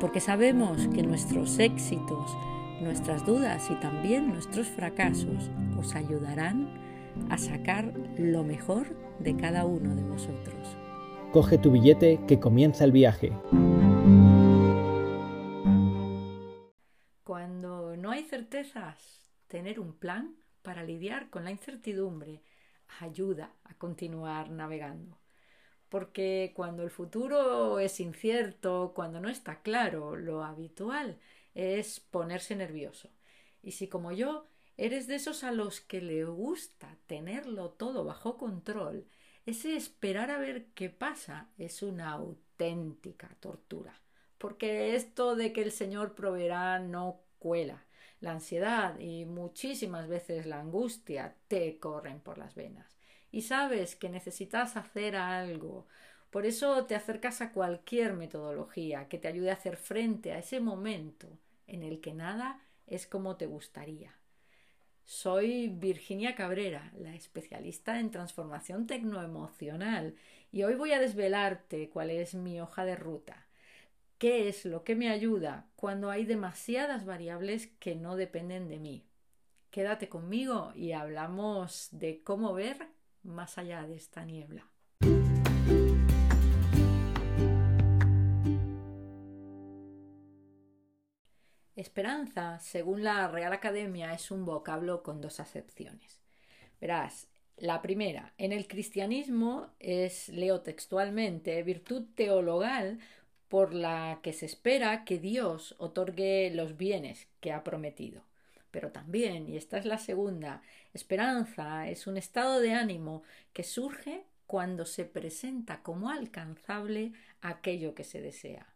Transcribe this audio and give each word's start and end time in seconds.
porque 0.00 0.20
sabemos 0.20 0.86
que 0.88 1.02
nuestros 1.02 1.58
éxitos, 1.58 2.36
nuestras 2.80 3.26
dudas 3.26 3.70
y 3.70 3.74
también 3.76 4.28
nuestros 4.28 4.68
fracasos 4.68 5.50
os 5.76 5.94
ayudarán 5.94 6.68
a 7.30 7.38
sacar 7.38 7.92
lo 8.16 8.44
mejor 8.44 8.96
de 9.18 9.36
cada 9.36 9.64
uno 9.64 9.94
de 9.94 10.02
vosotros. 10.02 10.76
Coge 11.32 11.58
tu 11.58 11.72
billete 11.72 12.20
que 12.26 12.38
comienza 12.38 12.84
el 12.84 12.92
viaje. 12.92 13.32
Cuando 17.24 17.96
no 17.96 18.10
hay 18.12 18.22
certezas, 18.24 19.30
tener 19.48 19.80
un 19.80 19.92
plan 19.92 20.36
para 20.62 20.84
lidiar 20.84 21.28
con 21.28 21.44
la 21.44 21.50
incertidumbre 21.50 22.40
ayuda 23.00 23.52
a 23.64 23.74
continuar 23.74 24.50
navegando 24.50 25.18
porque 25.88 26.52
cuando 26.54 26.82
el 26.82 26.90
futuro 26.90 27.78
es 27.78 28.00
incierto, 28.00 28.92
cuando 28.94 29.20
no 29.20 29.28
está 29.28 29.62
claro, 29.62 30.16
lo 30.16 30.44
habitual 30.44 31.18
es 31.54 32.00
ponerse 32.00 32.56
nervioso. 32.56 33.10
Y 33.62 33.72
si 33.72 33.88
como 33.88 34.12
yo 34.12 34.46
eres 34.76 35.06
de 35.06 35.16
esos 35.16 35.44
a 35.44 35.52
los 35.52 35.80
que 35.80 36.00
le 36.00 36.24
gusta 36.24 36.96
tenerlo 37.06 37.70
todo 37.70 38.04
bajo 38.04 38.36
control, 38.36 39.06
ese 39.46 39.76
esperar 39.76 40.30
a 40.30 40.38
ver 40.38 40.66
qué 40.74 40.90
pasa 40.90 41.48
es 41.58 41.82
una 41.82 42.10
auténtica 42.12 43.28
tortura. 43.40 44.00
Porque 44.36 44.94
esto 44.94 45.36
de 45.36 45.52
que 45.52 45.62
el 45.62 45.72
Señor 45.72 46.14
proveerá 46.14 46.78
no 46.78 47.22
cuela. 47.38 47.84
La 48.20 48.32
ansiedad 48.32 48.98
y 48.98 49.24
muchísimas 49.24 50.08
veces 50.08 50.46
la 50.46 50.60
angustia 50.60 51.36
te 51.48 51.78
corren 51.78 52.20
por 52.20 52.38
las 52.38 52.54
venas 52.54 52.97
y 53.30 53.42
sabes 53.42 53.96
que 53.96 54.08
necesitas 54.08 54.76
hacer 54.76 55.16
algo. 55.16 55.86
Por 56.30 56.46
eso 56.46 56.84
te 56.86 56.94
acercas 56.94 57.40
a 57.40 57.52
cualquier 57.52 58.12
metodología 58.12 59.08
que 59.08 59.18
te 59.18 59.28
ayude 59.28 59.50
a 59.50 59.54
hacer 59.54 59.76
frente 59.76 60.32
a 60.32 60.38
ese 60.38 60.60
momento 60.60 61.38
en 61.66 61.82
el 61.82 62.00
que 62.00 62.14
nada 62.14 62.60
es 62.86 63.06
como 63.06 63.36
te 63.36 63.46
gustaría. 63.46 64.14
Soy 65.04 65.68
Virginia 65.68 66.34
Cabrera, 66.34 66.92
la 66.98 67.14
especialista 67.14 67.98
en 67.98 68.10
transformación 68.10 68.86
tecnoemocional, 68.86 70.16
y 70.52 70.64
hoy 70.64 70.74
voy 70.74 70.92
a 70.92 71.00
desvelarte 71.00 71.88
cuál 71.88 72.10
es 72.10 72.34
mi 72.34 72.60
hoja 72.60 72.84
de 72.84 72.94
ruta. 72.94 73.46
¿Qué 74.18 74.48
es 74.48 74.66
lo 74.66 74.84
que 74.84 74.96
me 74.96 75.08
ayuda 75.08 75.66
cuando 75.76 76.10
hay 76.10 76.26
demasiadas 76.26 77.06
variables 77.06 77.68
que 77.78 77.94
no 77.94 78.16
dependen 78.16 78.68
de 78.68 78.78
mí? 78.78 79.06
Quédate 79.70 80.08
conmigo 80.08 80.72
y 80.74 80.92
hablamos 80.92 81.88
de 81.92 82.22
cómo 82.22 82.52
ver 82.52 82.88
más 83.28 83.58
allá 83.58 83.86
de 83.86 83.96
esta 83.96 84.24
niebla. 84.24 84.66
Esperanza, 91.76 92.58
según 92.58 93.04
la 93.04 93.28
Real 93.28 93.52
Academia, 93.52 94.12
es 94.12 94.32
un 94.32 94.44
vocablo 94.44 95.04
con 95.04 95.20
dos 95.20 95.38
acepciones. 95.38 96.18
Verás, 96.80 97.28
la 97.56 97.82
primera, 97.82 98.34
en 98.36 98.52
el 98.52 98.66
cristianismo 98.66 99.68
es, 99.78 100.28
leo 100.28 100.60
textualmente, 100.62 101.62
virtud 101.62 102.04
teologal 102.14 102.98
por 103.48 103.74
la 103.74 104.20
que 104.22 104.32
se 104.32 104.46
espera 104.46 105.04
que 105.04 105.18
Dios 105.18 105.74
otorgue 105.78 106.50
los 106.52 106.76
bienes 106.76 107.28
que 107.40 107.52
ha 107.52 107.64
prometido 107.64 108.27
pero 108.78 108.92
también, 108.92 109.48
y 109.48 109.56
esta 109.56 109.76
es 109.76 109.86
la 109.86 109.98
segunda, 109.98 110.62
esperanza 110.94 111.88
es 111.88 112.06
un 112.06 112.16
estado 112.16 112.60
de 112.60 112.74
ánimo 112.74 113.24
que 113.52 113.64
surge 113.64 114.22
cuando 114.46 114.84
se 114.84 115.04
presenta 115.04 115.82
como 115.82 116.10
alcanzable 116.10 117.12
aquello 117.40 117.96
que 117.96 118.04
se 118.04 118.20
desea. 118.20 118.72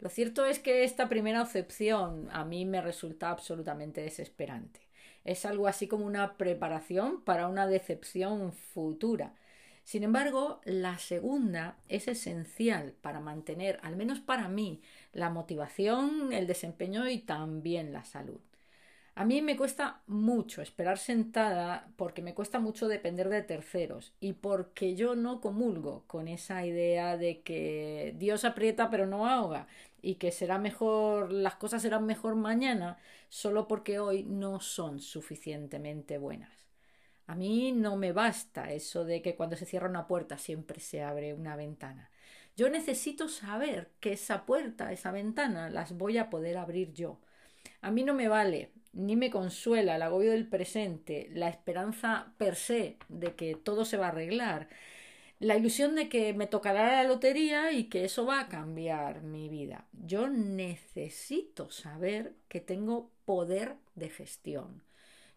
Lo 0.00 0.08
cierto 0.08 0.44
es 0.46 0.58
que 0.58 0.82
esta 0.82 1.08
primera 1.08 1.42
acepción 1.42 2.28
a 2.32 2.44
mí 2.44 2.64
me 2.66 2.80
resulta 2.80 3.30
absolutamente 3.30 4.00
desesperante. 4.00 4.80
Es 5.24 5.44
algo 5.44 5.68
así 5.68 5.86
como 5.86 6.06
una 6.06 6.36
preparación 6.36 7.22
para 7.22 7.46
una 7.46 7.68
decepción 7.68 8.52
futura. 8.52 9.36
Sin 9.84 10.02
embargo, 10.02 10.60
la 10.64 10.98
segunda 10.98 11.76
es 11.88 12.08
esencial 12.08 12.94
para 13.00 13.20
mantener, 13.20 13.78
al 13.84 13.94
menos 13.94 14.18
para 14.18 14.48
mí, 14.48 14.82
la 15.12 15.30
motivación, 15.30 16.32
el 16.32 16.48
desempeño 16.48 17.08
y 17.08 17.18
también 17.18 17.92
la 17.92 18.02
salud. 18.02 18.40
A 19.14 19.24
mí 19.24 19.42
me 19.42 19.56
cuesta 19.56 20.02
mucho 20.06 20.62
esperar 20.62 20.98
sentada 20.98 21.88
porque 21.96 22.22
me 22.22 22.34
cuesta 22.34 22.58
mucho 22.58 22.88
depender 22.88 23.28
de 23.28 23.42
terceros 23.42 24.14
y 24.20 24.32
porque 24.32 24.94
yo 24.94 25.14
no 25.14 25.40
comulgo 25.40 26.04
con 26.06 26.28
esa 26.28 26.64
idea 26.64 27.16
de 27.16 27.42
que 27.42 28.14
Dios 28.16 28.44
aprieta 28.44 28.88
pero 28.88 29.06
no 29.06 29.26
ahoga 29.26 29.66
y 30.00 30.14
que 30.14 30.32
será 30.32 30.58
mejor, 30.58 31.32
las 31.32 31.56
cosas 31.56 31.82
serán 31.82 32.06
mejor 32.06 32.34
mañana 32.36 32.98
solo 33.28 33.68
porque 33.68 33.98
hoy 33.98 34.22
no 34.24 34.60
son 34.60 35.00
suficientemente 35.00 36.16
buenas. 36.18 36.50
A 37.26 37.34
mí 37.34 37.72
no 37.72 37.96
me 37.96 38.12
basta 38.12 38.72
eso 38.72 39.04
de 39.04 39.22
que 39.22 39.36
cuando 39.36 39.56
se 39.56 39.66
cierra 39.66 39.88
una 39.88 40.06
puerta 40.06 40.38
siempre 40.38 40.80
se 40.80 41.02
abre 41.02 41.34
una 41.34 41.56
ventana. 41.56 42.10
Yo 42.56 42.68
necesito 42.70 43.28
saber 43.28 43.90
que 44.00 44.12
esa 44.14 44.46
puerta, 44.46 44.92
esa 44.92 45.12
ventana, 45.12 45.70
las 45.70 45.92
voy 45.96 46.18
a 46.18 46.30
poder 46.30 46.56
abrir 46.58 46.92
yo. 46.92 47.20
A 47.82 47.90
mí 47.90 48.02
no 48.04 48.14
me 48.14 48.28
vale 48.28 48.72
ni 48.92 49.16
me 49.16 49.30
consuela 49.30 49.96
el 49.96 50.02
agobio 50.02 50.32
del 50.32 50.48
presente, 50.48 51.28
la 51.32 51.48
esperanza 51.48 52.32
per 52.38 52.56
se 52.56 52.96
de 53.08 53.34
que 53.34 53.54
todo 53.54 53.84
se 53.84 53.96
va 53.96 54.06
a 54.06 54.08
arreglar, 54.10 54.68
la 55.38 55.56
ilusión 55.56 55.94
de 55.94 56.08
que 56.08 56.34
me 56.34 56.46
tocará 56.46 57.02
la 57.02 57.08
lotería 57.08 57.72
y 57.72 57.84
que 57.84 58.04
eso 58.04 58.26
va 58.26 58.40
a 58.40 58.48
cambiar 58.48 59.22
mi 59.22 59.48
vida. 59.48 59.86
Yo 59.92 60.28
necesito 60.28 61.70
saber 61.70 62.34
que 62.48 62.60
tengo 62.60 63.10
poder 63.24 63.76
de 63.94 64.10
gestión. 64.10 64.82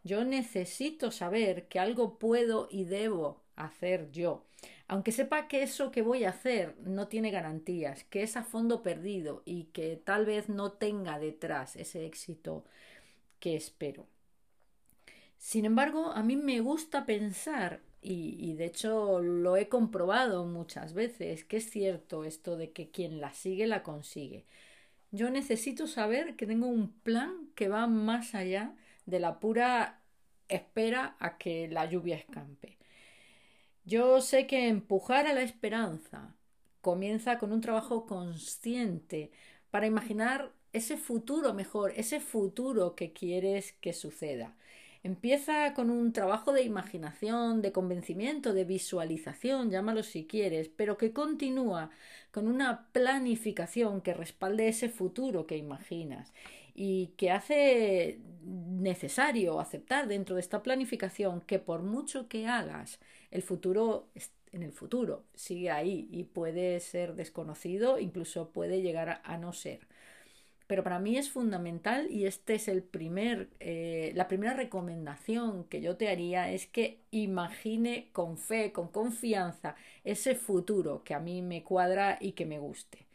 Yo 0.04 0.26
necesito 0.26 1.12
saber 1.12 1.70
que 1.70 1.80
algo 1.80 2.20
puedo 2.20 2.68
y 2.70 2.84
debo 2.84 3.44
hacer 3.56 4.12
yo. 4.12 4.46
Aunque 4.90 5.14
sepa 5.14 5.48
que 5.48 5.64
eso 5.64 5.92
que 5.92 6.02
voy 6.02 6.26
a 6.26 6.32
hacer 6.32 6.76
no 6.82 7.08
tiene 7.08 7.32
garantías, 7.32 8.04
que 8.04 8.24
es 8.24 8.36
a 8.36 8.44
fondo 8.44 8.84
perdido 8.84 9.42
y 9.46 9.66
que 9.66 9.96
tal 9.96 10.26
vez 10.26 10.50
no 10.50 10.74
tenga 10.74 11.20
detrás 11.20 11.78
ese 11.78 12.06
éxito 12.06 12.66
que 13.44 13.58
espero. 13.58 14.08
Sin 15.38 15.66
embargo, 15.66 16.14
a 16.14 16.24
mí 16.24 16.38
me 16.38 16.62
gusta 16.62 17.06
pensar, 17.06 17.82
y, 18.02 18.54
de 18.54 18.64
hecho 18.64 19.20
lo 19.20 19.58
he 19.58 19.68
comprobado 19.68 20.46
muchas 20.46 20.94
veces, 20.94 21.44
que 21.44 21.58
es 21.58 21.70
cierto 21.70 22.24
esto 22.24 22.56
de 22.56 22.72
que 22.72 22.90
quien 22.90 23.20
la 23.20 23.34
sigue 23.34 23.68
la 23.68 23.84
consigue. 23.84 24.46
Yo 25.12 25.30
necesito 25.30 25.88
saber 25.88 26.38
que 26.38 26.48
tengo 26.48 26.68
un 26.68 26.94
plan 26.94 27.50
que 27.54 27.68
va 27.68 27.86
más 27.86 28.34
allá 28.34 28.76
de 29.06 29.20
la 29.20 29.42
pura 29.42 30.00
espera 30.48 31.18
a 31.20 31.38
que 31.38 31.68
la 31.68 31.86
lluvia 31.86 32.16
escampe. 32.16 32.78
Yo 33.84 34.22
sé 34.22 34.48
que 34.48 34.70
empujar 34.70 35.28
a 35.28 35.34
la 35.34 35.42
esperanza 35.42 36.34
comienza 36.80 37.40
con 37.40 37.52
un 37.52 37.60
trabajo 37.60 38.06
consciente 38.06 39.32
para 39.70 39.86
imaginar 39.86 40.54
ese 40.74 40.98
futuro 40.98 41.54
mejor, 41.54 41.94
ese 41.96 42.20
futuro 42.20 42.96
que 42.96 43.14
quieres 43.14 43.74
que 43.74 43.94
suceda. 43.94 44.56
Empieza 45.04 45.74
con 45.74 45.90
un 45.90 46.14
trabajo 46.14 46.54
de 46.54 46.64
imaginación, 46.64 47.62
de 47.62 47.74
convencimiento, 47.74 48.54
de 48.54 48.64
visualización, 48.64 49.70
llámalo 49.70 50.02
si 50.02 50.26
quieres, 50.26 50.70
pero 50.70 50.98
que 50.98 51.12
continúa 51.12 51.92
con 52.32 52.48
una 52.48 52.88
planificación 52.94 54.02
que 54.02 54.14
respalde 54.14 54.70
ese 54.70 54.90
futuro 54.90 55.46
que 55.46 55.58
imaginas 55.58 56.34
y 56.74 57.08
que 57.18 57.32
hace 57.32 58.20
necesario 58.46 59.60
aceptar 59.60 60.08
dentro 60.08 60.36
de 60.36 60.42
esta 60.42 60.64
planificación 60.64 61.42
que 61.42 61.60
por 61.60 61.84
mucho 61.84 62.30
que 62.30 62.48
hagas, 62.48 63.00
el 63.30 63.42
futuro 63.42 64.08
en 64.54 64.64
el 64.64 64.72
futuro 64.72 65.24
sigue 65.34 65.72
ahí 65.72 66.08
y 66.12 66.24
puede 66.24 66.80
ser 66.80 67.16
desconocido, 67.16 68.00
incluso 68.00 68.50
puede 68.52 68.82
llegar 68.82 69.22
a 69.24 69.38
no 69.38 69.52
ser 69.52 69.88
pero 70.68 70.84
para 70.84 71.00
mí 71.00 71.18
es 71.18 71.30
fundamental 71.30 72.10
y 72.10 72.26
este 72.26 72.56
es 72.56 72.68
el 72.68 72.84
primer, 72.84 73.50
eh, 73.60 74.12
la 74.16 74.28
primera 74.28 74.54
recomendación 74.54 75.66
que 75.66 75.82
yo 75.82 75.98
te 75.98 76.10
haría 76.10 76.52
es 76.52 76.68
que 76.68 77.00
imagine 77.12 78.10
con 78.14 78.38
fe, 78.38 78.72
con 78.72 78.88
confianza 78.88 79.76
ese 80.04 80.36
futuro 80.36 81.04
que 81.04 81.14
a 81.14 81.20
mí 81.20 81.42
me 81.42 81.64
cuadra 81.64 82.18
y 82.20 82.32
que 82.34 82.46
me 82.46 82.60
guste. 82.60 83.06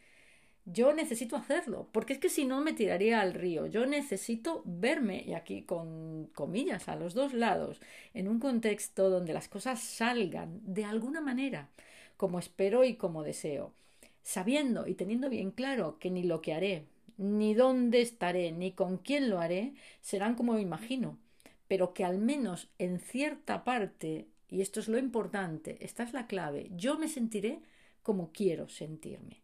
Yo 0.65 0.93
necesito 0.93 1.35
hacerlo, 1.35 1.87
porque 1.91 2.13
es 2.13 2.19
que 2.19 2.29
si 2.29 2.45
no 2.45 2.61
me 2.61 2.73
tiraría 2.73 3.21
al 3.21 3.33
río. 3.33 3.65
Yo 3.65 3.87
necesito 3.87 4.61
verme, 4.65 5.23
y 5.25 5.33
aquí 5.33 5.63
con 5.63 6.27
comillas 6.35 6.87
a 6.87 6.95
los 6.95 7.15
dos 7.15 7.33
lados, 7.33 7.81
en 8.13 8.27
un 8.27 8.39
contexto 8.39 9.09
donde 9.09 9.33
las 9.33 9.47
cosas 9.47 9.81
salgan 9.81 10.61
de 10.63 10.85
alguna 10.85 11.21
manera, 11.21 11.69
como 12.17 12.37
espero 12.37 12.83
y 12.83 12.95
como 12.95 13.23
deseo, 13.23 13.73
sabiendo 14.21 14.87
y 14.87 14.93
teniendo 14.93 15.29
bien 15.29 15.49
claro 15.51 15.97
que 15.99 16.11
ni 16.11 16.23
lo 16.23 16.41
que 16.41 16.53
haré, 16.53 16.85
ni 17.19 17.53
dónde 17.53 18.01
estaré, 18.01 18.51
ni 18.51 18.71
con 18.71 18.97
quién 18.97 19.29
lo 19.29 19.39
haré, 19.39 19.75
serán 20.01 20.33
como 20.35 20.53
me 20.53 20.61
imagino, 20.61 21.19
pero 21.67 21.93
que 21.93 22.03
al 22.05 22.17
menos 22.17 22.69
en 22.79 22.99
cierta 22.99 23.63
parte, 23.63 24.27
y 24.49 24.61
esto 24.61 24.79
es 24.79 24.87
lo 24.87 24.97
importante, 24.97 25.77
esta 25.81 26.01
es 26.03 26.13
la 26.13 26.25
clave, 26.25 26.71
yo 26.75 26.97
me 26.97 27.07
sentiré 27.07 27.59
como 28.01 28.31
quiero 28.31 28.69
sentirme 28.69 29.43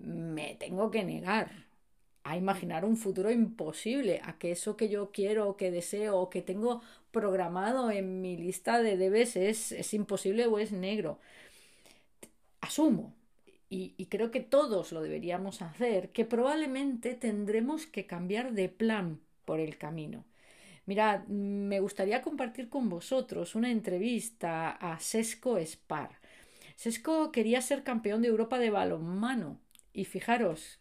me 0.00 0.54
tengo 0.56 0.90
que 0.90 1.04
negar 1.04 1.66
a 2.24 2.36
imaginar 2.36 2.84
un 2.84 2.96
futuro 2.96 3.30
imposible, 3.30 4.20
a 4.24 4.38
que 4.38 4.52
eso 4.52 4.76
que 4.76 4.88
yo 4.88 5.10
quiero, 5.12 5.56
que 5.56 5.70
deseo, 5.70 6.18
o 6.18 6.30
que 6.30 6.42
tengo 6.42 6.82
programado 7.10 7.90
en 7.90 8.20
mi 8.20 8.36
lista 8.36 8.82
de 8.82 8.96
debes 8.96 9.36
es, 9.36 9.72
es 9.72 9.94
imposible 9.94 10.46
o 10.46 10.58
es 10.58 10.72
negro. 10.72 11.18
Asumo, 12.60 13.14
y, 13.70 14.06
creo 14.06 14.30
que 14.30 14.40
todos 14.40 14.92
lo 14.92 15.02
deberíamos 15.02 15.60
hacer, 15.60 16.10
que 16.10 16.24
probablemente 16.24 17.14
tendremos 17.14 17.86
que 17.86 18.06
cambiar 18.06 18.52
de 18.52 18.68
plan 18.68 19.20
por 19.44 19.60
el 19.60 19.76
camino. 19.76 20.24
Mirad, 20.86 21.26
me 21.26 21.80
gustaría 21.80 22.22
compartir 22.22 22.70
con 22.70 22.88
vosotros 22.88 23.54
una 23.54 23.70
entrevista 23.70 24.70
a 24.70 24.98
Sesco 25.00 25.58
Spar. 25.58 26.18
Sesco 26.76 27.30
quería 27.30 27.60
ser 27.60 27.84
campeón 27.84 28.22
de 28.22 28.28
Europa 28.28 28.58
de 28.58 28.70
balonmano 28.70 29.60
y 29.92 30.06
fijaros, 30.06 30.78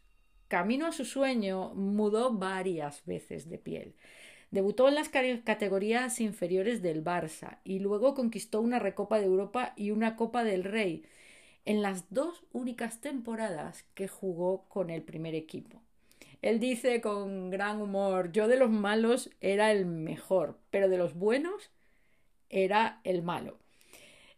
camino 0.47 0.85
a 0.87 0.93
su 0.93 1.03
sueño 1.03 1.73
mudó 1.75 2.31
varias 2.31 3.05
veces 3.05 3.49
de 3.49 3.57
piel. 3.57 3.95
Debutó 4.49 4.87
en 4.87 4.95
las 4.95 5.09
categorías 5.09 6.21
inferiores 6.21 6.81
del 6.81 7.03
Barça 7.03 7.59
y 7.65 7.79
luego 7.79 8.13
conquistó 8.13 8.61
una 8.61 8.79
Recopa 8.79 9.19
de 9.19 9.25
Europa 9.25 9.73
y 9.75 9.91
una 9.91 10.15
Copa 10.15 10.45
del 10.45 10.63
Rey 10.63 11.03
en 11.67 11.81
las 11.81 12.05
dos 12.09 12.45
únicas 12.53 13.01
temporadas 13.01 13.83
que 13.93 14.07
jugó 14.07 14.63
con 14.69 14.89
el 14.89 15.01
primer 15.01 15.35
equipo. 15.35 15.81
Él 16.41 16.61
dice 16.61 17.01
con 17.01 17.49
gran 17.49 17.81
humor, 17.81 18.31
yo 18.31 18.47
de 18.47 18.55
los 18.55 18.69
malos 18.69 19.29
era 19.41 19.73
el 19.73 19.85
mejor, 19.85 20.57
pero 20.71 20.87
de 20.87 20.97
los 20.97 21.13
buenos 21.13 21.69
era 22.49 23.01
el 23.03 23.21
malo. 23.21 23.57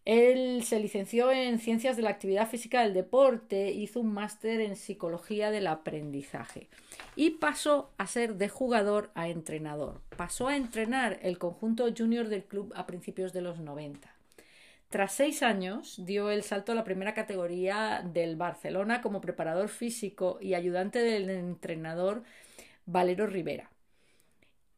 Él 0.06 0.64
se 0.64 0.80
licenció 0.80 1.32
en 1.32 1.60
Ciencias 1.60 1.98
de 1.98 2.02
la 2.02 2.10
Actividad 2.10 2.50
Física 2.50 2.82
del 2.82 2.96
Deporte, 2.96 3.70
hizo 3.74 4.00
un 4.00 4.12
máster 4.12 4.60
en 4.60 4.76
Psicología 4.76 5.52
del 5.52 5.68
Aprendizaje 5.68 6.68
y 7.16 7.32
pasó 7.32 7.92
a 8.00 8.08
ser 8.08 8.38
de 8.38 8.50
jugador 8.50 9.12
a 9.14 9.30
entrenador. 9.30 10.02
Pasó 10.18 10.48
a 10.48 10.58
entrenar 10.58 11.20
el 11.22 11.38
conjunto 11.38 11.86
junior 11.96 12.28
del 12.28 12.46
club 12.46 12.74
a 12.76 12.88
principios 12.88 13.34
de 13.34 13.42
los 13.42 13.60
90. 13.60 14.19
Tras 14.90 15.14
seis 15.14 15.44
años 15.44 16.04
dio 16.04 16.32
el 16.32 16.42
salto 16.42 16.72
a 16.72 16.76
la 16.76 16.84
primera 16.84 17.14
categoría 17.14 18.02
del 18.04 18.36
Barcelona 18.36 19.02
como 19.02 19.22
preparador 19.22 19.70
físico 19.70 20.40
y 20.42 20.56
ayudante 20.56 20.98
del 20.98 21.30
entrenador 21.30 22.24
Valero 22.88 23.28
Rivera. 23.28 23.70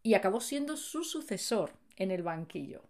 Y 0.03 0.15
acabó 0.15 0.41
siendo 0.41 0.75
su 0.75 1.05
sucesor 1.05 1.71
en 1.95 2.11
el 2.11 2.23
banquillo. 2.23 2.81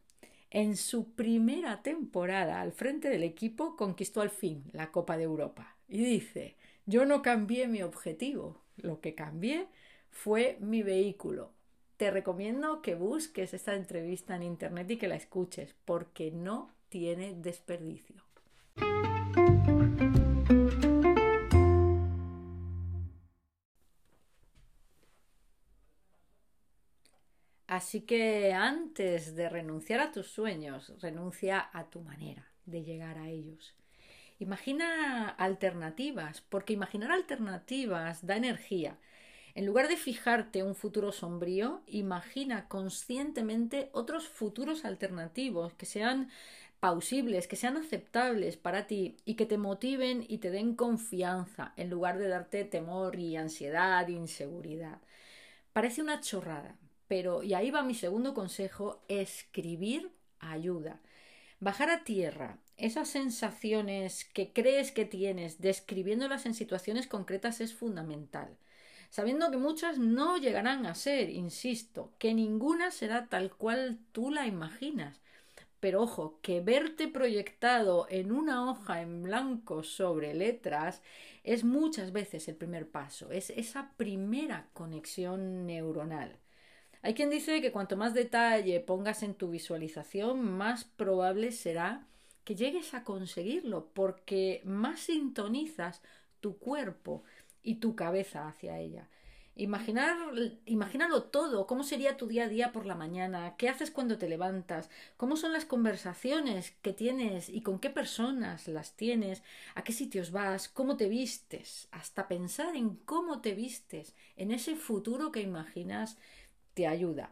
En 0.49 0.75
su 0.75 1.11
primera 1.13 1.83
temporada 1.83 2.59
al 2.59 2.71
frente 2.71 3.07
del 3.07 3.21
equipo 3.21 3.77
conquistó 3.77 4.21
al 4.21 4.31
fin 4.31 4.63
la 4.71 4.91
Copa 4.91 5.15
de 5.15 5.25
Europa. 5.25 5.77
Y 5.87 6.03
dice, 6.03 6.55
yo 6.87 7.05
no 7.05 7.21
cambié 7.21 7.67
mi 7.67 7.83
objetivo, 7.83 8.63
lo 8.77 8.99
que 8.99 9.13
cambié 9.13 9.67
fue 10.09 10.57
mi 10.59 10.81
vehículo. 10.81 11.53
Te 11.97 12.09
recomiendo 12.09 12.81
que 12.81 12.95
busques 12.95 13.53
esta 13.53 13.75
entrevista 13.75 14.35
en 14.35 14.41
Internet 14.41 14.89
y 14.89 14.97
que 14.97 15.07
la 15.07 15.15
escuches, 15.15 15.75
porque 15.85 16.31
no 16.31 16.71
tiene 16.91 17.33
desperdicio. 17.33 18.21
Así 27.65 28.01
que 28.01 28.51
antes 28.51 29.33
de 29.33 29.47
renunciar 29.47 30.01
a 30.01 30.11
tus 30.11 30.27
sueños, 30.27 30.93
renuncia 30.99 31.69
a 31.71 31.89
tu 31.89 32.01
manera 32.01 32.45
de 32.65 32.83
llegar 32.83 33.17
a 33.17 33.29
ellos. 33.29 33.73
Imagina 34.39 35.29
alternativas, 35.29 36.41
porque 36.41 36.73
imaginar 36.73 37.11
alternativas 37.13 38.25
da 38.27 38.35
energía. 38.35 38.97
En 39.53 39.65
lugar 39.65 39.87
de 39.87 39.97
fijarte 39.97 40.63
un 40.63 40.75
futuro 40.75 41.11
sombrío, 41.11 41.81
imagina 41.87 42.67
conscientemente 42.67 43.89
otros 43.93 44.27
futuros 44.27 44.83
alternativos 44.83 45.73
que 45.73 45.85
sean 45.85 46.29
pausibles, 46.81 47.47
que 47.47 47.55
sean 47.55 47.77
aceptables 47.77 48.57
para 48.57 48.87
ti 48.87 49.15
y 49.23 49.35
que 49.35 49.45
te 49.45 49.57
motiven 49.57 50.25
y 50.27 50.39
te 50.39 50.51
den 50.51 50.75
confianza 50.75 51.73
en 51.77 51.89
lugar 51.89 52.17
de 52.17 52.27
darte 52.27 52.65
temor 52.65 53.17
y 53.17 53.37
ansiedad 53.37 54.07
inseguridad. 54.09 54.99
Parece 55.71 56.01
una 56.01 56.19
chorrada, 56.19 56.75
pero, 57.07 57.43
y 57.43 57.53
ahí 57.53 57.71
va 57.71 57.83
mi 57.83 57.93
segundo 57.93 58.33
consejo, 58.33 59.01
escribir 59.07 60.11
ayuda. 60.39 60.99
Bajar 61.59 61.91
a 61.91 62.03
tierra 62.03 62.57
esas 62.77 63.09
sensaciones 63.09 64.25
que 64.25 64.51
crees 64.51 64.91
que 64.91 65.05
tienes, 65.05 65.61
describiéndolas 65.61 66.47
en 66.47 66.55
situaciones 66.55 67.05
concretas 67.05 67.61
es 67.61 67.75
fundamental. 67.75 68.57
Sabiendo 69.11 69.51
que 69.51 69.57
muchas 69.57 69.99
no 69.99 70.37
llegarán 70.37 70.87
a 70.87 70.95
ser, 70.95 71.29
insisto, 71.29 72.11
que 72.17 72.33
ninguna 72.33 72.89
será 72.89 73.27
tal 73.27 73.51
cual 73.51 73.99
tú 74.13 74.31
la 74.31 74.47
imaginas. 74.47 75.21
Pero 75.81 76.03
ojo, 76.03 76.39
que 76.41 76.61
verte 76.61 77.07
proyectado 77.09 78.05
en 78.09 78.31
una 78.31 78.69
hoja 78.69 79.01
en 79.01 79.23
blanco 79.23 79.83
sobre 79.83 80.33
letras 80.35 81.01
es 81.43 81.63
muchas 81.63 82.13
veces 82.13 82.47
el 82.47 82.55
primer 82.55 82.87
paso, 82.89 83.31
es 83.31 83.49
esa 83.49 83.91
primera 83.97 84.69
conexión 84.73 85.65
neuronal. 85.65 86.37
Hay 87.01 87.15
quien 87.15 87.31
dice 87.31 87.61
que 87.61 87.71
cuanto 87.71 87.97
más 87.97 88.13
detalle 88.13 88.79
pongas 88.79 89.23
en 89.23 89.33
tu 89.33 89.49
visualización, 89.49 90.43
más 90.43 90.85
probable 90.85 91.51
será 91.51 92.05
que 92.43 92.55
llegues 92.55 92.93
a 92.93 93.03
conseguirlo, 93.03 93.87
porque 93.93 94.61
más 94.63 94.99
sintonizas 94.99 96.03
tu 96.41 96.57
cuerpo 96.59 97.23
y 97.63 97.75
tu 97.75 97.95
cabeza 97.95 98.47
hacia 98.47 98.77
ella. 98.79 99.09
Imaginar, 99.55 100.15
imagínalo 100.65 101.23
todo, 101.23 101.67
cómo 101.67 101.83
sería 101.83 102.15
tu 102.15 102.27
día 102.27 102.45
a 102.45 102.47
día 102.47 102.71
por 102.71 102.85
la 102.85 102.95
mañana, 102.95 103.55
qué 103.57 103.67
haces 103.67 103.91
cuando 103.91 104.17
te 104.17 104.29
levantas, 104.29 104.89
cómo 105.17 105.35
son 105.35 105.51
las 105.51 105.65
conversaciones 105.65 106.71
que 106.81 106.93
tienes 106.93 107.49
y 107.49 107.61
con 107.61 107.77
qué 107.79 107.89
personas 107.89 108.67
las 108.69 108.95
tienes, 108.95 109.43
a 109.75 109.83
qué 109.83 109.91
sitios 109.91 110.31
vas, 110.31 110.69
cómo 110.69 110.95
te 110.95 111.09
vistes, 111.09 111.89
hasta 111.91 112.27
pensar 112.29 112.75
en 112.77 112.95
cómo 112.95 113.41
te 113.41 113.53
vistes, 113.53 114.15
en 114.37 114.51
ese 114.51 114.75
futuro 114.77 115.31
que 115.31 115.41
imaginas 115.41 116.17
te 116.73 116.87
ayuda 116.87 117.31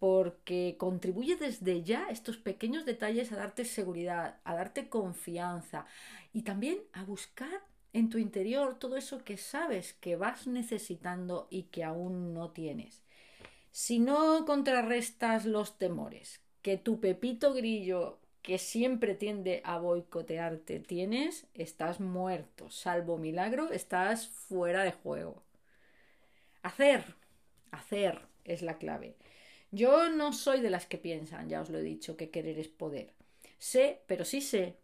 porque 0.00 0.76
contribuye 0.78 1.36
desde 1.36 1.82
ya 1.82 2.06
estos 2.08 2.38
pequeños 2.38 2.86
detalles 2.86 3.32
a 3.32 3.36
darte 3.36 3.66
seguridad, 3.66 4.40
a 4.44 4.54
darte 4.54 4.88
confianza 4.88 5.84
y 6.32 6.42
también 6.42 6.78
a 6.94 7.04
buscar 7.04 7.69
en 7.92 8.08
tu 8.08 8.18
interior 8.18 8.78
todo 8.78 8.96
eso 8.96 9.24
que 9.24 9.36
sabes 9.36 9.94
que 9.94 10.16
vas 10.16 10.46
necesitando 10.46 11.48
y 11.50 11.64
que 11.64 11.84
aún 11.84 12.34
no 12.34 12.50
tienes. 12.50 13.02
Si 13.72 13.98
no 13.98 14.44
contrarrestas 14.46 15.44
los 15.44 15.78
temores 15.78 16.40
que 16.62 16.76
tu 16.76 17.00
pepito 17.00 17.54
grillo 17.54 18.18
que 18.42 18.58
siempre 18.58 19.14
tiende 19.14 19.60
a 19.64 19.78
boicotearte 19.78 20.80
tienes, 20.80 21.46
estás 21.54 22.00
muerto. 22.00 22.70
Salvo 22.70 23.18
milagro, 23.18 23.70
estás 23.70 24.28
fuera 24.28 24.82
de 24.82 24.92
juego. 24.92 25.42
Hacer, 26.62 27.04
hacer, 27.70 28.20
es 28.44 28.62
la 28.62 28.78
clave. 28.78 29.16
Yo 29.70 30.08
no 30.10 30.32
soy 30.32 30.60
de 30.60 30.70
las 30.70 30.86
que 30.86 30.98
piensan, 30.98 31.48
ya 31.48 31.60
os 31.60 31.70
lo 31.70 31.78
he 31.78 31.82
dicho, 31.82 32.16
que 32.16 32.30
querer 32.30 32.58
es 32.58 32.68
poder. 32.68 33.12
Sé, 33.58 34.00
pero 34.06 34.24
sí 34.24 34.40
sé, 34.40 34.76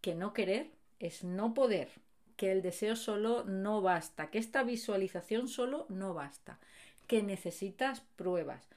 que 0.00 0.14
no 0.14 0.32
querer 0.32 0.70
es 1.00 1.24
no 1.24 1.54
poder, 1.54 1.88
que 2.36 2.52
el 2.52 2.62
deseo 2.62 2.96
solo 2.96 3.44
no 3.44 3.80
basta, 3.80 4.30
que 4.30 4.38
esta 4.38 4.62
visualización 4.62 5.48
solo 5.48 5.86
no 5.88 6.14
basta, 6.14 6.58
que 7.06 7.22
necesitas 7.22 8.00
pruebas. 8.16 8.68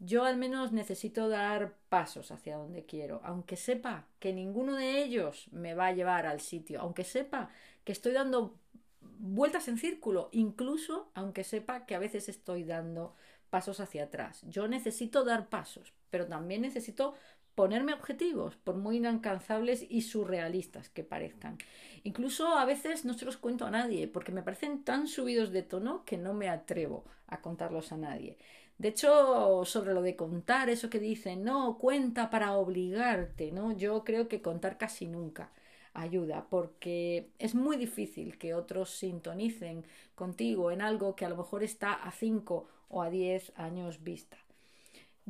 Yo 0.00 0.24
al 0.24 0.36
menos 0.36 0.72
necesito 0.72 1.28
dar 1.28 1.74
pasos 1.88 2.30
hacia 2.30 2.56
donde 2.56 2.84
quiero, 2.84 3.20
aunque 3.24 3.56
sepa 3.56 4.06
que 4.20 4.32
ninguno 4.32 4.76
de 4.76 5.02
ellos 5.02 5.48
me 5.50 5.74
va 5.74 5.86
a 5.86 5.92
llevar 5.92 6.26
al 6.26 6.40
sitio, 6.40 6.80
aunque 6.80 7.04
sepa 7.04 7.50
que 7.84 7.92
estoy 7.92 8.12
dando 8.12 8.54
vueltas 9.00 9.66
en 9.68 9.78
círculo, 9.78 10.28
incluso 10.32 11.10
aunque 11.14 11.42
sepa 11.42 11.84
que 11.86 11.94
a 11.94 11.98
veces 11.98 12.28
estoy 12.28 12.64
dando 12.64 13.14
pasos 13.50 13.80
hacia 13.80 14.04
atrás. 14.04 14.42
Yo 14.48 14.68
necesito 14.68 15.24
dar 15.24 15.48
pasos, 15.48 15.92
pero 16.10 16.26
también 16.26 16.62
necesito 16.62 17.14
ponerme 17.58 17.92
objetivos, 17.92 18.54
por 18.54 18.76
muy 18.76 18.98
inalcanzables 18.98 19.84
y 19.90 20.02
surrealistas 20.02 20.90
que 20.90 21.02
parezcan. 21.02 21.58
Incluso 22.04 22.56
a 22.56 22.64
veces 22.64 23.04
no 23.04 23.14
se 23.14 23.24
los 23.24 23.36
cuento 23.36 23.66
a 23.66 23.72
nadie, 23.72 24.06
porque 24.06 24.30
me 24.30 24.44
parecen 24.44 24.84
tan 24.84 25.08
subidos 25.08 25.50
de 25.50 25.64
tono 25.64 26.04
que 26.04 26.18
no 26.18 26.34
me 26.34 26.48
atrevo 26.48 27.02
a 27.26 27.40
contarlos 27.40 27.90
a 27.90 27.96
nadie. 27.96 28.38
De 28.78 28.90
hecho, 28.90 29.64
sobre 29.64 29.92
lo 29.92 30.02
de 30.02 30.14
contar, 30.14 30.70
eso 30.70 30.88
que 30.88 31.00
dicen, 31.00 31.42
no, 31.42 31.78
cuenta 31.78 32.30
para 32.30 32.56
obligarte, 32.56 33.50
¿no? 33.50 33.76
Yo 33.76 34.04
creo 34.04 34.28
que 34.28 34.40
contar 34.40 34.78
casi 34.78 35.08
nunca 35.08 35.50
ayuda, 35.94 36.46
porque 36.48 37.32
es 37.40 37.56
muy 37.56 37.76
difícil 37.76 38.38
que 38.38 38.54
otros 38.54 38.90
sintonicen 38.90 39.84
contigo 40.14 40.70
en 40.70 40.80
algo 40.80 41.16
que 41.16 41.24
a 41.24 41.28
lo 41.28 41.36
mejor 41.36 41.64
está 41.64 41.92
a 41.92 42.12
5 42.12 42.68
o 42.88 43.02
a 43.02 43.10
10 43.10 43.52
años 43.56 44.04
vista. 44.04 44.38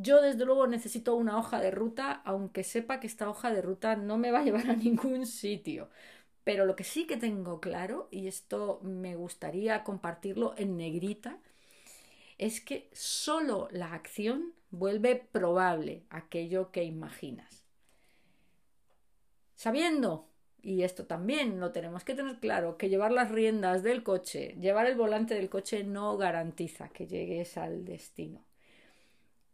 Yo 0.00 0.23
desde 0.23 0.45
luego 0.45 0.69
necesito 0.69 1.17
una 1.17 1.37
hoja 1.38 1.61
de 1.61 1.73
ruta, 1.73 2.23
aunque 2.25 2.62
sepa 2.62 3.00
que 3.00 3.09
esta 3.09 3.28
hoja 3.28 3.52
de 3.52 3.62
ruta 3.62 3.97
no 3.97 4.17
me 4.17 4.31
va 4.31 4.38
a 4.38 4.45
llevar 4.45 4.71
a 4.71 4.76
ningún 4.76 5.26
sitio. 5.26 5.90
Pero 6.45 6.67
lo 6.67 6.76
que 6.76 6.85
sí 6.85 7.05
que 7.09 7.17
tengo 7.17 7.61
claro, 7.61 8.07
y 8.12 8.28
esto 8.28 8.78
me 8.85 9.17
gustaría 9.17 9.83
compartirlo 9.83 10.55
en 10.57 10.76
negrita, 10.76 11.40
es 12.38 12.61
que 12.61 12.88
solo 12.93 13.69
la 13.73 13.93
acción 13.93 14.55
vuelve 14.71 15.17
probable 15.17 16.05
aquello 16.11 16.71
que 16.71 16.85
imaginas. 16.85 17.64
Sabiendo, 19.57 20.28
y 20.62 20.85
esto 20.85 21.07
también 21.07 21.59
lo 21.59 21.73
tenemos 21.73 22.05
que 22.05 22.14
tener 22.14 22.38
claro, 22.38 22.78
que 22.78 22.88
llevar 22.88 23.11
las 23.11 23.33
riendas 23.33 23.83
del 23.83 24.05
coche, 24.05 24.55
llevar 24.61 24.87
el 24.87 24.95
volante 24.95 25.35
del 25.35 25.50
coche 25.50 25.83
no 25.83 26.17
garantiza 26.17 26.88
que 26.88 27.09
llegues 27.09 27.59
al 27.59 27.85
destino. 27.85 28.48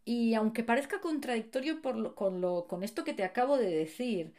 Y 0.04 0.34
aunque 0.34 0.62
parezca 0.62 1.00
contradictorio 1.00 1.80
con, 1.82 2.82
esto 2.82 3.04
que 3.04 3.14
te 3.14 3.24
acabo 3.24 3.56
de 3.56 3.70
decir, 3.70 4.34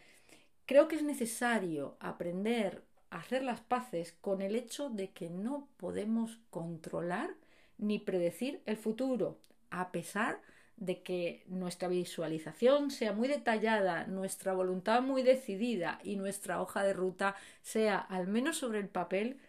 creo 0.65 0.87
que 0.87 0.95
es 0.95 1.03
necesario 1.03 1.97
aprender 1.99 2.83
a 3.09 3.17
hacer 3.17 3.43
las 3.43 3.61
paces 3.61 4.13
con 4.21 4.41
el 4.41 4.55
hecho 4.55 4.89
de 4.89 5.11
que 5.11 5.29
no 5.29 5.67
podemos 5.77 6.39
controlar 6.49 7.31
ni 7.77 7.99
predecir 7.99 8.61
el 8.65 8.77
futuro, 8.77 9.39
a 9.71 9.91
pesar 9.91 10.39
de 10.77 11.01
que 11.01 11.43
nuestra 11.47 11.87
visualización 11.87 12.91
sea 12.91 13.13
muy 13.13 13.27
detallada, 13.27 14.05
nuestra 14.07 14.53
voluntad 14.53 15.01
muy 15.01 15.23
decidida 15.23 15.99
y 16.03 16.17
nuestra 16.17 16.61
hoja 16.61 16.83
de 16.83 16.93
ruta 16.93 17.35
sea, 17.61 17.97
al 17.97 18.27
menos 18.27 18.57
sobre 18.57 18.79
el 18.79 18.89
papel, 18.89 19.39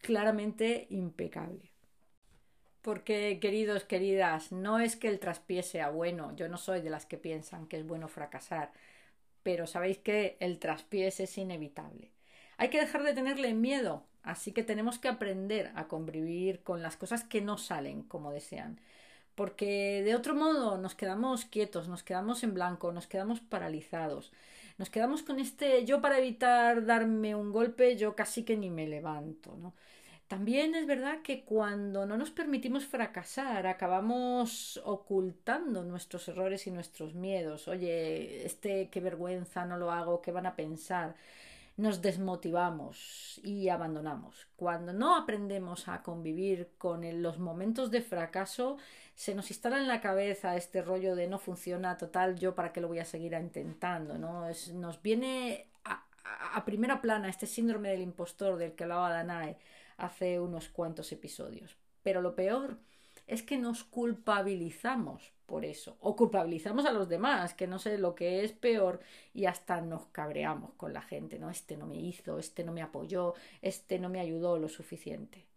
claramente 0.00 0.86
impecable. 0.90 1.70
Porque, 2.82 3.38
queridos, 3.40 3.84
queridas, 3.84 4.52
no 4.52 4.78
es 4.78 4.96
que 4.96 5.08
el 5.08 5.20
traspié 5.20 5.62
sea 5.62 5.90
bueno, 5.90 6.34
yo 6.36 6.48
no 6.48 6.56
soy 6.58 6.80
de 6.80 6.90
las 6.90 7.06
que 7.06 7.18
piensan 7.18 7.66
que 7.66 7.78
es 7.78 7.86
bueno 7.86 8.08
fracasar, 8.08 8.72
pero 9.42 9.66
sabéis 9.66 9.98
que 9.98 10.36
el 10.40 10.58
traspiés 10.58 11.20
es 11.20 11.36
inevitable. 11.38 12.10
Hay 12.58 12.70
que 12.70 12.80
dejar 12.80 13.02
de 13.02 13.14
tenerle 13.14 13.54
miedo 13.54 14.06
Así 14.22 14.52
que 14.52 14.62
tenemos 14.62 14.98
que 14.98 15.08
aprender 15.08 15.72
a 15.74 15.88
convivir 15.88 16.62
con 16.62 16.82
las 16.82 16.96
cosas 16.96 17.24
que 17.24 17.40
no 17.40 17.56
salen 17.58 18.02
como 18.02 18.32
desean. 18.32 18.80
Porque 19.34 20.02
de 20.04 20.14
otro 20.14 20.34
modo 20.34 20.76
nos 20.78 20.94
quedamos 20.94 21.44
quietos, 21.46 21.88
nos 21.88 22.02
quedamos 22.02 22.42
en 22.44 22.54
blanco, 22.54 22.92
nos 22.92 23.06
quedamos 23.06 23.40
paralizados. 23.40 24.32
Nos 24.78 24.90
quedamos 24.90 25.22
con 25.22 25.38
este 25.40 25.84
yo 25.84 26.00
para 26.00 26.18
evitar 26.18 26.84
darme 26.86 27.34
un 27.34 27.52
golpe, 27.52 27.96
yo 27.96 28.14
casi 28.16 28.44
que 28.44 28.56
ni 28.56 28.70
me 28.70 28.86
levanto, 28.86 29.56
¿no? 29.56 29.74
También 30.30 30.76
es 30.76 30.86
verdad 30.86 31.22
que 31.22 31.42
cuando 31.42 32.06
no 32.06 32.16
nos 32.16 32.30
permitimos 32.30 32.86
fracasar, 32.86 33.66
acabamos 33.66 34.80
ocultando 34.84 35.82
nuestros 35.82 36.28
errores 36.28 36.68
y 36.68 36.70
nuestros 36.70 37.16
miedos. 37.16 37.66
Oye, 37.66 38.46
este 38.46 38.90
qué 38.90 39.00
vergüenza, 39.00 39.64
no 39.64 39.76
lo 39.76 39.90
hago, 39.90 40.22
qué 40.22 40.30
van 40.30 40.46
a 40.46 40.54
pensar 40.54 41.16
nos 41.80 42.02
desmotivamos 42.02 43.40
y 43.42 43.68
abandonamos. 43.70 44.46
Cuando 44.56 44.92
no 44.92 45.16
aprendemos 45.16 45.88
a 45.88 46.02
convivir 46.02 46.68
con 46.78 47.22
los 47.22 47.38
momentos 47.38 47.90
de 47.90 48.02
fracaso, 48.02 48.76
se 49.14 49.34
nos 49.34 49.50
instala 49.50 49.78
en 49.78 49.88
la 49.88 50.00
cabeza 50.00 50.56
este 50.56 50.82
rollo 50.82 51.16
de 51.16 51.26
no 51.26 51.38
funciona 51.38 51.96
total, 51.96 52.38
yo 52.38 52.54
para 52.54 52.72
qué 52.72 52.80
lo 52.80 52.88
voy 52.88 52.98
a 52.98 53.04
seguir 53.04 53.32
intentando, 53.32 54.18
¿no? 54.18 54.46
nos 54.74 55.02
viene 55.02 55.69
a, 56.24 56.64
primera 56.64 57.00
plana 57.00 57.28
este 57.28 57.46
síndrome 57.46 57.90
del 57.90 58.02
impostor 58.02 58.56
del 58.56 58.74
que 58.74 58.84
hablaba 58.84 59.10
Danae 59.10 59.56
hace 59.96 60.40
unos 60.40 60.68
cuantos 60.68 61.12
episodios. 61.12 61.76
Pero 62.02 62.22
lo 62.22 62.34
peor 62.34 62.78
es 63.26 63.42
que 63.42 63.58
nos 63.58 63.84
culpabilizamos 63.84 65.32
por 65.46 65.64
eso. 65.64 65.96
O 66.00 66.16
culpabilizamos 66.16 66.86
a 66.86 66.92
los 66.92 67.08
demás, 67.08 67.54
que 67.54 67.66
no 67.66 67.78
sé 67.78 67.98
lo 67.98 68.14
que 68.14 68.44
es 68.44 68.52
peor, 68.52 69.00
y 69.34 69.46
hasta 69.46 69.80
nos 69.80 70.06
cabreamos 70.06 70.72
con 70.74 70.92
la 70.92 71.02
gente, 71.02 71.38
¿no? 71.38 71.50
Este 71.50 71.76
no 71.76 71.86
me 71.86 71.96
hizo, 71.96 72.38
este 72.38 72.64
no 72.64 72.72
me 72.72 72.82
apoyó, 72.82 73.34
este 73.62 73.98
no 73.98 74.08
me 74.08 74.20
ayudó 74.20 74.58
lo 74.58 74.68
suficiente. 74.68 75.49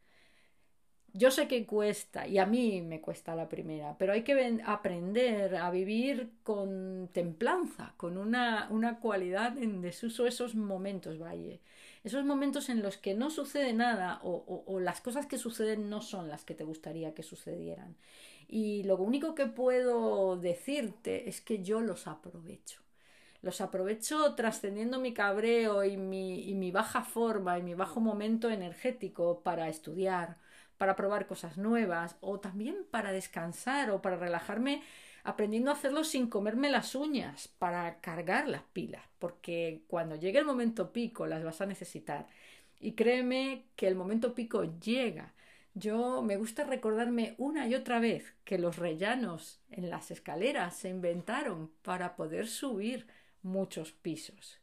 Yo 1.15 1.29
sé 1.29 1.47
que 1.47 1.65
cuesta, 1.67 2.27
y 2.27 2.39
a 2.39 2.45
mí 2.47 2.81
me 2.81 2.99
cuesta 2.99 3.35
la 3.35 3.47
primera, 3.47 3.95
pero 3.99 4.13
hay 4.13 4.23
que 4.23 4.59
aprender 4.65 5.55
a 5.57 5.69
vivir 5.69 6.31
con 6.43 7.07
templanza, 7.13 7.93
con 7.97 8.17
una, 8.17 8.67
una 8.71 8.99
cualidad 8.99 9.55
en 9.59 9.81
desuso 9.81 10.25
esos 10.25 10.55
momentos, 10.55 11.19
Valle. 11.21 11.59
Esos 12.03 12.25
momentos 12.25 12.67
en 12.69 12.81
los 12.81 12.97
que 12.97 13.13
no 13.13 13.29
sucede 13.29 13.73
nada 13.73 14.19
o, 14.23 14.63
o 14.65 14.79
las 14.79 15.01
cosas 15.01 15.27
que 15.27 15.37
suceden 15.37 15.87
no 15.89 16.01
son 16.01 16.29
las 16.29 16.43
que 16.45 16.55
te 16.55 16.63
gustaría 16.63 17.13
que 17.13 17.23
sucedieran. 17.23 17.95
Y 18.47 18.83
lo 18.83 18.97
único 18.97 19.35
que 19.35 19.45
puedo 19.45 20.35
decirte 20.37 21.29
es 21.29 21.41
que 21.41 21.63
yo 21.63 21.81
los 21.81 22.07
aprovecho. 22.07 22.81
Los 23.41 23.61
aprovecho 23.61 24.35
trascendiendo 24.35 24.99
mi 24.99 25.13
cabreo 25.13 25.83
y 25.83 25.97
mi, 25.97 26.49
y 26.49 26.55
mi 26.55 26.71
baja 26.71 27.03
forma 27.03 27.59
y 27.59 27.61
mi 27.63 27.73
bajo 27.73 27.99
momento 27.99 28.49
energético 28.49 29.41
para 29.41 29.69
estudiar, 29.69 30.37
para 30.77 30.95
probar 30.95 31.27
cosas 31.27 31.57
nuevas 31.57 32.15
o 32.21 32.39
también 32.39 32.85
para 32.91 33.11
descansar 33.11 33.91
o 33.91 34.01
para 34.01 34.17
relajarme 34.17 34.81
aprendiendo 35.23 35.71
a 35.71 35.75
hacerlo 35.75 36.03
sin 36.03 36.27
comerme 36.27 36.69
las 36.69 36.95
uñas, 36.95 37.47
para 37.47 37.99
cargar 38.01 38.47
las 38.47 38.63
pilas, 38.63 39.03
porque 39.19 39.83
cuando 39.87 40.15
llegue 40.15 40.39
el 40.39 40.45
momento 40.45 40.91
pico 40.91 41.25
las 41.27 41.43
vas 41.43 41.61
a 41.61 41.65
necesitar. 41.65 42.27
Y 42.79 42.93
créeme 42.93 43.67
que 43.77 43.87
el 43.87 43.95
momento 43.95 44.33
pico 44.33 44.63
llega 44.79 45.33
yo 45.75 46.21
me 46.21 46.37
gusta 46.37 46.65
recordarme 46.65 47.33
una 47.39 47.67
y 47.67 47.73
otra 47.73 47.99
vez 47.99 48.35
que 48.43 48.59
los 48.59 48.77
rellanos 48.77 49.59
en 49.71 49.89
las 49.89 50.11
escaleras 50.11 50.75
se 50.75 50.89
inventaron 50.89 51.71
para 51.81 52.15
poder 52.15 52.47
subir 52.47 53.07
muchos 53.41 53.91
pisos. 53.91 54.59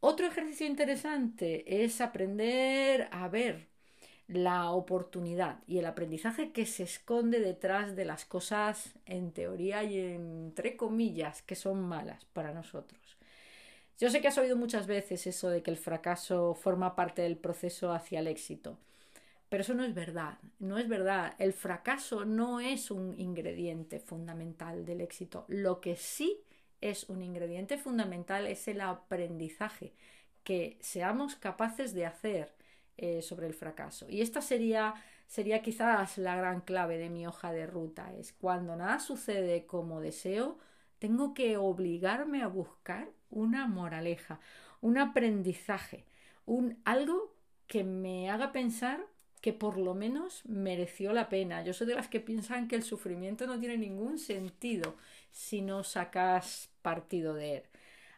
Otro 0.00 0.26
ejercicio 0.26 0.66
interesante 0.66 1.84
es 1.84 2.00
aprender 2.00 3.08
a 3.12 3.28
ver 3.28 3.68
la 4.32 4.70
oportunidad 4.70 5.58
y 5.66 5.78
el 5.78 5.86
aprendizaje 5.86 6.52
que 6.52 6.64
se 6.64 6.84
esconde 6.84 7.40
detrás 7.40 7.96
de 7.96 8.04
las 8.04 8.24
cosas 8.24 8.94
en 9.04 9.32
teoría 9.32 9.82
y 9.82 9.98
entre 9.98 10.76
comillas 10.76 11.42
que 11.42 11.56
son 11.56 11.82
malas 11.82 12.24
para 12.26 12.52
nosotros. 12.52 13.00
Yo 13.98 14.08
sé 14.08 14.20
que 14.20 14.28
has 14.28 14.38
oído 14.38 14.56
muchas 14.56 14.86
veces 14.86 15.26
eso 15.26 15.50
de 15.50 15.62
que 15.62 15.70
el 15.70 15.76
fracaso 15.76 16.54
forma 16.54 16.94
parte 16.94 17.22
del 17.22 17.36
proceso 17.36 17.92
hacia 17.92 18.20
el 18.20 18.28
éxito. 18.28 18.78
Pero 19.48 19.62
eso 19.62 19.74
no 19.74 19.84
es 19.84 19.94
verdad, 19.94 20.38
no 20.60 20.78
es 20.78 20.88
verdad. 20.88 21.34
El 21.38 21.52
fracaso 21.52 22.24
no 22.24 22.60
es 22.60 22.92
un 22.92 23.18
ingrediente 23.18 23.98
fundamental 23.98 24.86
del 24.86 25.00
éxito. 25.00 25.44
Lo 25.48 25.80
que 25.80 25.96
sí 25.96 26.40
es 26.80 27.08
un 27.08 27.20
ingrediente 27.20 27.78
fundamental 27.78 28.46
es 28.46 28.68
el 28.68 28.80
aprendizaje 28.80 29.92
que 30.44 30.78
seamos 30.80 31.34
capaces 31.34 31.92
de 31.94 32.06
hacer 32.06 32.54
eh, 33.02 33.22
sobre 33.22 33.46
el 33.46 33.54
fracaso. 33.54 34.06
Y 34.10 34.20
esta 34.20 34.42
sería, 34.42 34.92
sería 35.26 35.62
quizás 35.62 36.18
la 36.18 36.36
gran 36.36 36.60
clave 36.60 36.98
de 36.98 37.08
mi 37.08 37.26
hoja 37.26 37.50
de 37.50 37.66
ruta. 37.66 38.12
Es 38.12 38.34
cuando 38.34 38.76
nada 38.76 38.98
sucede 39.00 39.64
como 39.64 40.02
deseo, 40.02 40.58
tengo 40.98 41.32
que 41.32 41.56
obligarme 41.56 42.42
a 42.42 42.46
buscar 42.48 43.08
una 43.30 43.66
moraleja, 43.66 44.38
un 44.82 44.98
aprendizaje, 44.98 46.04
un 46.44 46.78
algo 46.84 47.34
que 47.66 47.84
me 47.84 48.30
haga 48.30 48.52
pensar 48.52 49.00
que 49.40 49.54
por 49.54 49.78
lo 49.78 49.94
menos 49.94 50.44
mereció 50.44 51.14
la 51.14 51.30
pena. 51.30 51.62
Yo 51.64 51.72
soy 51.72 51.86
de 51.86 51.94
las 51.94 52.08
que 52.08 52.20
piensan 52.20 52.68
que 52.68 52.76
el 52.76 52.82
sufrimiento 52.82 53.46
no 53.46 53.58
tiene 53.58 53.78
ningún 53.78 54.18
sentido 54.18 54.94
si 55.30 55.62
no 55.62 55.84
sacas 55.84 56.68
partido 56.82 57.32
de 57.32 57.56
él. 57.56 57.62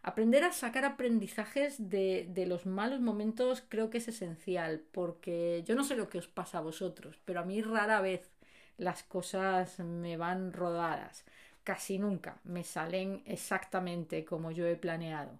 Aprender 0.02 0.42
a 0.44 0.52
sacar 0.52 0.84
aprendizajes 0.84 1.88
de, 1.90 2.26
de, 2.28 2.46
los 2.46 2.66
malos 2.66 3.00
momentos 3.00 3.62
creo 3.68 3.88
que 3.88 3.98
es 3.98 4.08
esencial, 4.08 4.82
porque 4.92 5.62
yo 5.64 5.76
no 5.76 5.84
sé 5.84 5.96
lo 5.96 6.08
que 6.08 6.18
os 6.18 6.26
pasa 6.26 6.58
a 6.58 6.62
vosotros, 6.62 7.18
pero 7.24 7.40
a 7.40 7.44
mí 7.44 7.62
rara 7.62 8.00
vez 8.00 8.30
las 8.78 9.04
cosas 9.04 9.78
me 9.78 10.16
van 10.16 10.52
rodadas, 10.52 11.24
casi 11.64 11.98
nunca 11.98 12.40
me 12.44 12.64
salen 12.64 13.22
exactamente 13.26 14.24
como 14.24 14.50
yo 14.50 14.66
he 14.66 14.76
planeado. 14.76 15.38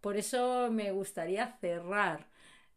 Por 0.00 0.16
eso 0.16 0.70
me 0.70 0.92
gustaría 0.92 1.46
cerrar 1.60 2.26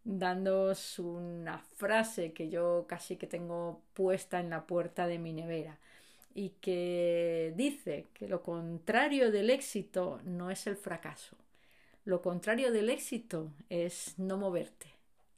dándoos 0.04 1.00
una 1.00 1.60
frase 1.60 2.34
que 2.34 2.50
yo 2.50 2.86
casi 2.88 3.18
que 3.18 3.28
tengo 3.28 3.82
puesta 3.94 4.40
en 4.40 4.50
la 4.50 4.68
puerta 4.68 5.08
de 5.08 5.20
mi 5.20 5.34
nevera. 5.34 5.80
Y 6.34 6.50
que 6.62 7.54
dice 7.56 8.08
que 8.14 8.28
lo 8.28 8.42
contrario 8.42 9.32
del 9.32 9.50
éxito 9.50 10.20
no 10.26 10.50
es 10.50 10.68
el 10.68 10.76
fracaso. 10.76 11.38
Lo 12.06 12.22
contrario 12.22 12.72
del 12.72 12.90
éxito 12.90 13.52
es 13.70 14.18
no 14.18 14.38
moverte, 14.38 14.88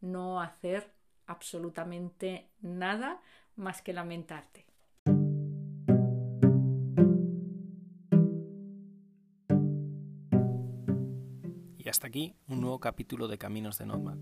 no 0.01 0.41
hacer 0.41 0.89
absolutamente 1.27 2.47
nada 2.61 3.21
más 3.55 3.81
que 3.81 3.93
lamentarte. 3.93 4.65
Y 11.77 11.89
hasta 11.89 12.07
aquí 12.07 12.35
un 12.47 12.61
nuevo 12.61 12.79
capítulo 12.79 13.27
de 13.27 13.37
Caminos 13.37 13.77
de 13.77 13.85
Nomad, 13.85 14.17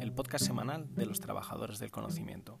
el 0.00 0.12
podcast 0.12 0.46
semanal 0.46 0.94
de 0.94 1.06
los 1.06 1.18
trabajadores 1.18 1.80
del 1.80 1.90
conocimiento. 1.90 2.60